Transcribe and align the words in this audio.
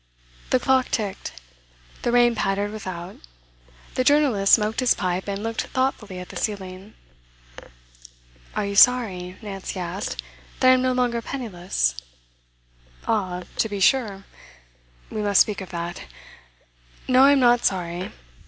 The 0.49 0.59
clock 0.59 0.89
ticked; 0.89 1.33
the 2.01 2.11
rain 2.11 2.33
pattered 2.33 2.71
without; 2.71 3.17
the 3.93 4.03
journalist 4.03 4.53
smoked 4.53 4.79
his 4.79 4.95
pipe 4.95 5.27
and 5.27 5.43
looked 5.43 5.67
thoughtfully 5.67 6.17
at 6.17 6.29
the 6.29 6.35
ceiling. 6.35 6.95
'Are 8.55 8.65
you 8.65 8.75
sorry,' 8.75 9.37
Nancy 9.43 9.79
asked, 9.79 10.19
'that 10.59 10.69
I 10.69 10.73
am 10.73 10.81
no 10.81 10.93
longer 10.93 11.21
penniless?' 11.21 11.93
'Ah 13.07 13.43
to 13.57 13.69
be 13.69 13.79
sure. 13.79 14.23
We 15.11 15.21
must 15.21 15.41
speak 15.41 15.61
of 15.61 15.69
that. 15.69 16.01
No, 17.07 17.21
I'm 17.25 17.39
not 17.39 17.63
sorry. 17.63 18.11